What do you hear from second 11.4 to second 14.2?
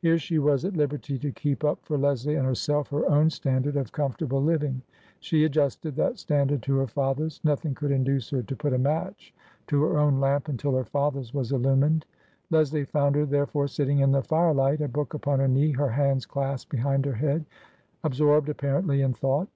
illumined. Leslie found her, therefore, sitting in the